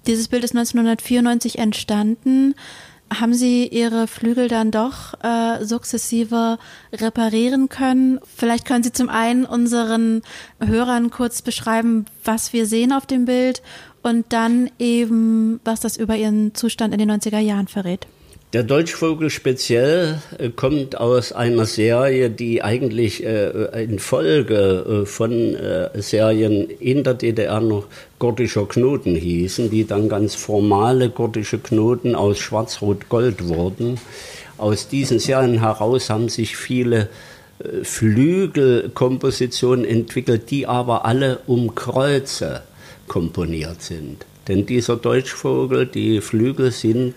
Dieses 0.06 0.28
Bild 0.28 0.44
ist 0.44 0.56
1994 0.56 1.58
entstanden. 1.58 2.54
Haben 3.12 3.34
Sie 3.34 3.68
Ihre 3.68 4.06
Flügel 4.06 4.48
dann 4.48 4.70
doch 4.70 5.16
äh, 5.24 5.66
sukzessive 5.66 6.60
reparieren 6.94 7.68
können? 7.68 8.20
Vielleicht 8.38 8.66
können 8.66 8.84
Sie 8.84 8.94
zum 8.94 9.10
einen 9.10 9.44
unseren 9.44 10.22
Hörern 10.64 11.10
kurz 11.10 11.42
beschreiben, 11.42 12.06
was 12.24 12.54
wir 12.54 12.68
sehen 12.68 12.94
auf 12.94 13.08
dem 13.08 13.26
Bild 13.26 13.64
und 14.04 14.26
dann 14.30 14.70
eben, 14.80 15.60
was 15.64 15.80
das 15.80 15.98
über 15.98 16.16
ihren 16.16 16.56
Zustand 16.56 16.94
in 16.94 17.00
den 17.00 17.12
90er 17.12 17.40
Jahren 17.40 17.68
verrät. 17.68 18.08
Der 18.54 18.64
Deutschvogel 18.64 19.30
speziell 19.30 20.22
äh, 20.38 20.50
kommt 20.50 21.00
aus 21.00 21.32
einer 21.32 21.66
Serie, 21.66 22.30
die 22.30 22.62
eigentlich 22.62 23.24
äh, 23.24 23.82
in 23.82 23.98
Folge 23.98 25.04
äh, 25.04 25.06
von 25.06 25.56
äh, 25.56 26.02
Serien 26.02 26.70
in 26.70 27.06
der 27.06 27.14
DDR 27.14 27.62
noch 27.62 27.86
gordischer 28.20 28.68
Knoten 28.68 29.16
hießen, 29.16 29.70
die 29.70 29.88
dann 29.88 30.10
ganz 30.10 30.36
formale 30.36 31.10
gordische 31.10 31.60
Knoten 31.60 32.14
aus 32.14 32.40
Schwarz-Rot-Gold 32.40 33.48
wurden. 33.48 34.02
Aus 34.58 34.90
diesen 34.90 35.20
Serien 35.20 35.62
heraus 35.62 36.10
haben 36.10 36.28
sich 36.28 36.58
viele 36.58 37.08
äh, 37.60 37.86
Flügelkompositionen 37.86 39.86
entwickelt, 39.86 40.52
die 40.52 40.68
aber 40.68 41.06
alle 41.06 41.40
um 41.48 41.74
Kreuze 41.74 42.64
komponiert 43.12 43.82
sind. 43.82 44.26
Denn 44.48 44.66
dieser 44.66 44.96
Deutschvogel, 44.96 45.86
die 45.86 46.22
Flügel 46.22 46.72
sind 46.72 47.14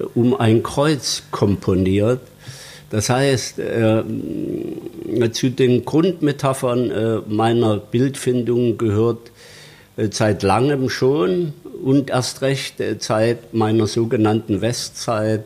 äh, 0.00 0.04
um 0.16 0.34
ein 0.34 0.64
Kreuz 0.64 1.22
komponiert. 1.30 2.20
Das 2.90 3.08
heißt, 3.08 3.60
äh, 3.60 4.02
zu 5.30 5.50
den 5.50 5.84
Grundmetaphern 5.84 6.90
äh, 6.90 7.18
meiner 7.28 7.76
Bildfindung 7.76 8.78
gehört 8.78 9.30
äh, 9.96 10.08
seit 10.10 10.42
langem 10.42 10.90
schon 10.90 11.52
und 11.84 12.10
erst 12.10 12.42
recht 12.42 12.80
äh, 12.80 12.96
seit 12.98 13.54
meiner 13.54 13.86
sogenannten 13.86 14.60
Westzeit 14.60 15.44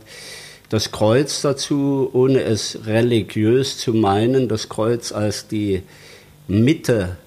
das 0.70 0.90
Kreuz 0.90 1.42
dazu, 1.42 2.08
ohne 2.14 2.40
es 2.40 2.86
religiös 2.86 3.76
zu 3.76 3.92
meinen, 3.92 4.48
das 4.48 4.70
Kreuz 4.70 5.12
als 5.12 5.48
die 5.48 5.82
Mitte 6.48 7.18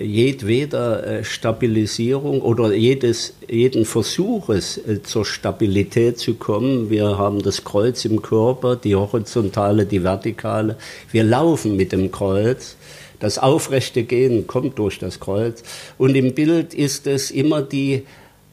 jedweder 0.00 1.06
äh, 1.06 1.24
Stabilisierung 1.24 2.40
oder 2.40 2.72
jedes, 2.72 3.34
jeden 3.48 3.84
Versuches 3.84 4.80
zur 5.02 5.24
Stabilität 5.24 6.18
zu 6.18 6.34
kommen. 6.34 6.88
Wir 6.88 7.18
haben 7.18 7.42
das 7.42 7.64
Kreuz 7.64 8.04
im 8.04 8.22
Körper, 8.22 8.76
die 8.76 8.94
horizontale, 8.94 9.84
die 9.84 10.02
vertikale. 10.02 10.76
Wir 11.10 11.24
laufen 11.24 11.76
mit 11.76 11.92
dem 11.92 12.10
Kreuz. 12.10 12.76
Das 13.20 13.38
aufrechte 13.38 14.02
Gehen 14.02 14.46
kommt 14.46 14.78
durch 14.78 14.98
das 14.98 15.20
Kreuz. 15.20 15.62
Und 15.98 16.16
im 16.16 16.34
Bild 16.34 16.74
ist 16.74 17.06
es 17.06 17.30
immer 17.30 17.62
die 17.62 18.04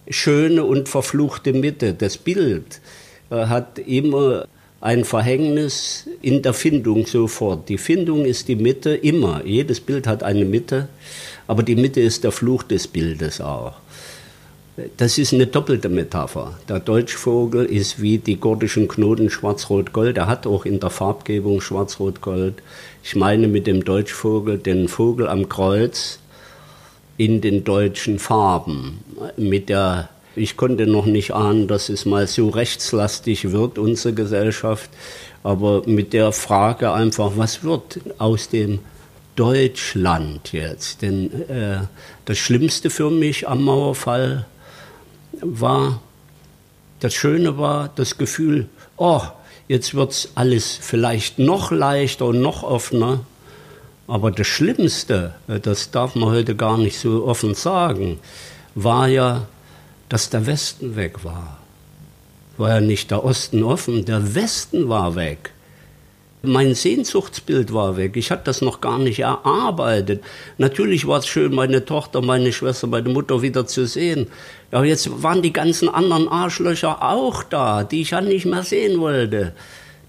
schöne 0.10 0.64
und 0.64 0.90
verfluchte 0.90 1.54
Mitte. 1.54 1.94
Das 1.94 2.18
Bild 2.18 2.82
äh, 3.30 3.46
hat 3.46 3.80
immer 3.80 4.46
ein 4.82 5.04
Verhängnis 5.04 6.08
in 6.22 6.42
der 6.42 6.54
Findung 6.54 7.06
sofort. 7.06 7.68
Die 7.70 7.78
Findung 7.78 8.26
ist 8.26 8.48
die 8.48 8.56
Mitte 8.56 8.96
immer. 8.96 9.46
Jedes 9.46 9.80
Bild 9.80 10.08
hat 10.08 10.24
eine 10.24 10.46
Mitte, 10.46 10.88
aber 11.48 11.64
die 11.64 11.76
Mitte 11.76 12.00
ist 12.02 12.24
der 12.24 12.32
Fluch 12.32 12.64
des 12.64 12.88
Bildes 12.88 13.42
auch. 13.42 13.74
Das 14.96 15.18
ist 15.18 15.34
eine 15.34 15.48
doppelte 15.48 15.90
Metapher. 15.90 16.58
Der 16.70 16.80
Deutschvogel 16.80 17.66
ist 17.66 18.02
wie 18.02 18.18
die 18.18 18.38
gordischen 18.38 18.88
Knoten 18.88 19.30
Schwarz-Rot-Gold. 19.30 20.18
Er 20.18 20.28
hat 20.28 20.48
auch 20.48 20.66
in 20.66 20.80
der 20.80 20.90
Farbgebung 20.90 21.60
Schwarz-Rot-Gold. 21.60 22.62
Ich 23.04 23.16
meine 23.16 23.50
mit 23.50 23.68
dem 23.68 23.84
Deutschvogel 23.84 24.58
den 24.58 24.88
Vogel 24.88 25.28
am 25.28 25.50
Kreuz 25.50 26.20
in 27.18 27.42
den 27.42 27.66
deutschen 27.66 28.20
Farben. 28.20 29.00
Mit 29.36 29.68
der 29.68 30.10
ich 30.36 30.58
konnte 30.58 30.88
noch 30.88 31.06
nicht 31.06 31.34
ahnen, 31.34 31.68
dass 31.68 31.90
es 31.90 32.06
mal 32.06 32.28
so 32.28 32.50
rechtslastig 32.50 33.52
wird, 33.52 33.78
unsere 33.78 34.14
Gesellschaft. 34.14 34.90
Aber 35.44 35.84
mit 35.86 36.14
der 36.14 36.32
Frage 36.32 36.92
einfach, 36.92 37.32
was 37.36 37.64
wird 37.64 38.00
aus 38.18 38.50
dem 38.50 38.80
Deutschland 39.36 40.52
jetzt? 40.52 41.02
Denn 41.02 41.50
äh, 41.50 41.80
das 42.26 42.38
Schlimmste 42.38 42.90
für 42.90 43.10
mich 43.10 43.48
am 43.48 43.64
Mauerfall 43.64 44.46
war, 45.42 46.02
das 47.00 47.14
Schöne 47.14 47.58
war 47.58 47.90
das 47.96 48.18
Gefühl, 48.18 48.68
oh, 48.98 49.22
jetzt 49.68 49.94
wird 49.96 50.12
es 50.12 50.32
alles 50.36 50.78
vielleicht 50.82 51.40
noch 51.40 51.72
leichter 51.72 52.26
und 52.26 52.42
noch 52.42 52.64
offener. 52.64 53.22
Aber 54.08 54.32
das 54.32 54.48
Schlimmste, 54.48 55.34
äh, 55.48 55.60
das 55.60 55.92
darf 55.92 56.16
man 56.16 56.30
heute 56.30 56.56
gar 56.56 56.78
nicht 56.78 57.00
so 57.00 57.26
offen 57.26 57.56
sagen, 57.56 58.20
war 58.76 59.08
ja 59.08 59.48
dass 60.10 60.30
der 60.30 60.46
Westen 60.48 60.96
weg 60.96 61.24
war. 61.24 61.58
War 62.58 62.70
ja 62.70 62.82
nicht 62.82 63.12
der 63.12 63.24
Osten 63.24 63.64
offen, 63.64 64.04
der 64.06 64.36
Westen 64.36 64.90
war 64.90 65.16
weg. 65.16 65.52
Mein 66.42 66.74
Sehnsuchtsbild 66.74 67.74
war 67.74 67.98
weg. 67.98 68.16
Ich 68.16 68.32
hatte 68.32 68.46
das 68.46 68.62
noch 68.62 68.80
gar 68.80 68.98
nicht 68.98 69.20
erarbeitet. 69.20 70.24
Natürlich 70.58 71.06
war 71.06 71.20
es 71.20 71.28
schön, 71.28 71.54
meine 71.54 71.84
Tochter, 71.84 72.22
meine 72.22 72.54
Schwester, 72.54 72.88
meine 72.88 73.10
Mutter 73.10 73.42
wieder 73.42 73.68
zu 73.68 73.86
sehen. 73.86 74.28
Aber 74.72 74.86
jetzt 74.86 75.22
waren 75.22 75.42
die 75.42 75.52
ganzen 75.52 75.90
anderen 75.90 76.30
Arschlöcher 76.30 77.04
auch 77.04 77.44
da, 77.44 77.84
die 77.84 78.02
ich 78.02 78.12
ja 78.12 78.22
nicht 78.22 78.46
mehr 78.46 78.64
sehen 78.64 79.02
wollte. 79.02 79.54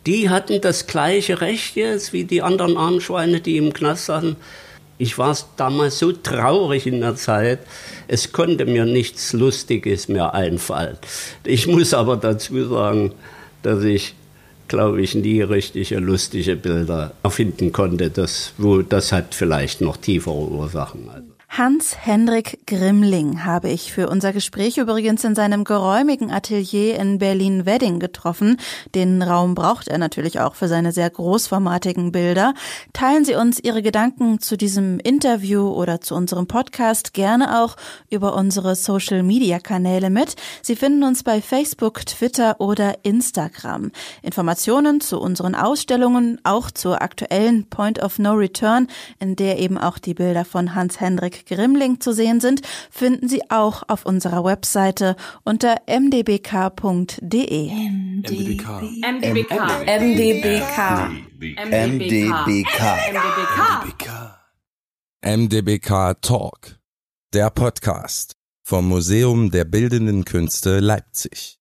Die 0.06 0.30
hatten 0.30 0.60
das 0.60 0.86
gleiche 0.86 1.40
Recht 1.40 1.74
jetzt 1.74 2.12
wie 2.12 2.24
die 2.24 2.42
anderen 2.42 2.76
Armschweine, 2.76 3.40
die 3.40 3.56
im 3.56 3.72
Knast 3.72 4.06
saßen. 4.06 4.36
Ich 5.00 5.16
war 5.16 5.34
damals 5.56 5.98
so 5.98 6.12
traurig 6.12 6.86
in 6.86 7.00
der 7.00 7.16
Zeit, 7.16 7.60
es 8.06 8.32
konnte 8.32 8.66
mir 8.66 8.84
nichts 8.84 9.32
Lustiges 9.32 10.08
mehr 10.08 10.34
einfallen. 10.34 10.98
Ich 11.42 11.66
muss 11.66 11.94
aber 11.94 12.18
dazu 12.18 12.68
sagen, 12.68 13.12
dass 13.62 13.82
ich, 13.82 14.14
glaube 14.68 15.00
ich, 15.00 15.14
nie 15.14 15.40
richtige 15.40 16.00
lustige 16.00 16.54
Bilder 16.54 17.14
erfinden 17.22 17.72
konnte. 17.72 18.10
Das, 18.10 18.52
wo, 18.58 18.82
das 18.82 19.10
hat 19.10 19.34
vielleicht 19.34 19.80
noch 19.80 19.96
tiefere 19.96 20.34
Ursachen. 20.34 21.08
Also. 21.08 21.39
Hans-Hendrik 21.52 22.64
Grimling 22.68 23.44
habe 23.44 23.70
ich 23.70 23.92
für 23.92 24.08
unser 24.08 24.32
Gespräch 24.32 24.78
übrigens 24.78 25.24
in 25.24 25.34
seinem 25.34 25.64
geräumigen 25.64 26.30
Atelier 26.30 26.96
in 26.96 27.18
Berlin-Wedding 27.18 27.98
getroffen. 27.98 28.56
Den 28.94 29.20
Raum 29.20 29.56
braucht 29.56 29.88
er 29.88 29.98
natürlich 29.98 30.38
auch 30.38 30.54
für 30.54 30.68
seine 30.68 30.92
sehr 30.92 31.10
großformatigen 31.10 32.12
Bilder. 32.12 32.54
Teilen 32.92 33.24
Sie 33.24 33.34
uns 33.34 33.58
Ihre 33.58 33.82
Gedanken 33.82 34.38
zu 34.38 34.56
diesem 34.56 35.00
Interview 35.00 35.68
oder 35.70 36.00
zu 36.00 36.14
unserem 36.14 36.46
Podcast 36.46 37.14
gerne 37.14 37.60
auch 37.60 37.74
über 38.10 38.36
unsere 38.36 38.76
Social-Media-Kanäle 38.76 40.08
mit. 40.08 40.36
Sie 40.62 40.76
finden 40.76 41.02
uns 41.02 41.24
bei 41.24 41.42
Facebook, 41.42 42.06
Twitter 42.06 42.60
oder 42.60 43.04
Instagram. 43.04 43.90
Informationen 44.22 45.00
zu 45.00 45.20
unseren 45.20 45.56
Ausstellungen, 45.56 46.38
auch 46.44 46.70
zur 46.70 47.02
aktuellen 47.02 47.68
Point 47.68 48.00
of 48.00 48.20
No 48.20 48.34
Return, 48.34 48.86
in 49.18 49.34
der 49.34 49.58
eben 49.58 49.78
auch 49.78 49.98
die 49.98 50.14
Bilder 50.14 50.44
von 50.44 50.76
Hans-Hendrik 51.40 51.46
Grimling 51.46 52.00
zu 52.00 52.12
sehen 52.12 52.40
sind, 52.40 52.62
finden 52.90 53.28
Sie 53.28 53.50
auch 53.50 53.82
auf 53.88 54.06
unserer 54.06 54.44
Webseite 54.44 55.16
unter 55.44 55.76
mdbk.de. 55.86 57.70
MDBK. 57.70 58.82
MDBK. 59.02 59.50
MDBK. 59.86 61.10
MDBK. 61.56 62.80
MDBK. 63.62 64.10
MDBK 65.22 66.22
Talk, 66.22 66.78
der 67.34 67.50
Podcast 67.50 68.36
vom 68.62 68.88
Museum 68.88 69.50
der 69.50 69.64
Bildenden 69.64 70.24
Künste 70.24 70.80
Leipzig. 70.80 71.58